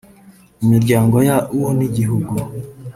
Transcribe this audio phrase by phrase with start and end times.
[0.63, 2.33] imiryango yabo n’igihugu